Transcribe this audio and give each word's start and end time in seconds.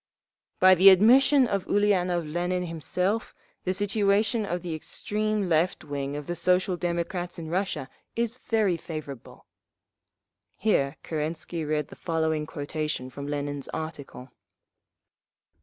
"…By 0.59 0.73
the 0.73 0.89
admission 0.89 1.45
of 1.45 1.67
Ulianov 1.67 2.25
Lenin 2.25 2.65
himself, 2.65 3.35
the 3.65 3.71
situation 3.75 4.47
of 4.47 4.63
the 4.63 4.73
extreme 4.73 5.47
left 5.47 5.83
wing 5.83 6.15
of 6.15 6.25
the 6.25 6.35
Social 6.35 6.75
Democrats 6.75 7.37
in 7.37 7.51
Russia 7.51 7.87
is 8.15 8.37
very 8.37 8.77
favourable." 8.77 9.45
(Here 10.57 10.97
Kerensky 11.03 11.63
read 11.63 11.89
the 11.89 11.95
following 11.95 12.47
quotation 12.47 13.11
from 13.11 13.27
Lenin's 13.27 13.67
article.) 13.75 14.31